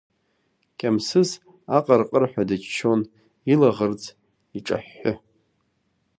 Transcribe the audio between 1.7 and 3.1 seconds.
аҟырҟырҳәа дыччон,